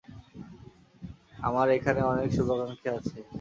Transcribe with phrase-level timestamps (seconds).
[1.39, 3.17] আমার এখানে অনেক শুভাকাঙ্ক্ষী আছে।